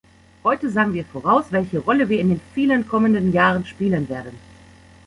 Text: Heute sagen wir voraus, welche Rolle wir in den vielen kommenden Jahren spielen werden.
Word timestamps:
Heute 0.43 0.67
sagen 0.71 0.95
wir 0.95 1.05
voraus, 1.05 1.51
welche 1.51 1.77
Rolle 1.77 2.09
wir 2.09 2.19
in 2.19 2.29
den 2.29 2.41
vielen 2.55 2.87
kommenden 2.87 3.33
Jahren 3.33 3.65
spielen 3.67 4.09
werden. 4.09 4.35